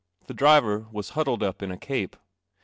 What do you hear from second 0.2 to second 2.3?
The driver was huddled up in a cape.